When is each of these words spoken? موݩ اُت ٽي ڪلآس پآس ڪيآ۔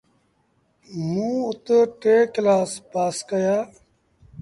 موݩ 1.11 1.35
اُت 1.47 1.67
ٽي 2.01 2.15
ڪلآس 2.33 2.71
پآس 2.91 3.15
ڪيآ۔ 3.29 3.55